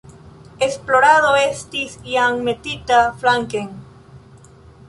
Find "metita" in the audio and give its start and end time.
2.49-3.05